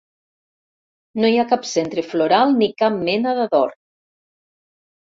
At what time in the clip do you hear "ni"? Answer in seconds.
2.63-2.71